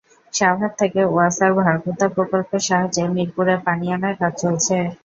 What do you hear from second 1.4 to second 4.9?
ভাকুর্তা প্রকল্পের সাহায্যে মিরপুরে পানি আনার কাজ চলছে।